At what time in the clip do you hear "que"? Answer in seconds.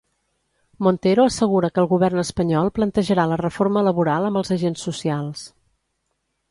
1.75-1.79